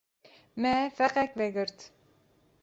[0.61, 0.71] Me
[1.01, 1.79] feqek vegirt.